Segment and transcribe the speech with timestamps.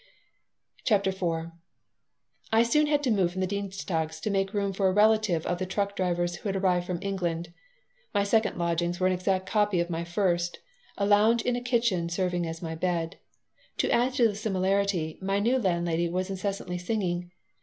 [0.83, 1.51] CHAPTER IV
[2.51, 5.59] I SOON had to move from the Dienstogs' to make room for a relative of
[5.59, 7.53] the truck driver's who had arrived from England.
[8.11, 10.57] My second lodgings were an exact copy of my first,
[10.97, 13.19] a lounge in a kitchen serving me as a bed.
[13.77, 17.29] To add to the similarity, my new landlady was incessantly singing.